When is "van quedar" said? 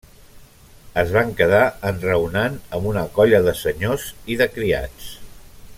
1.17-1.59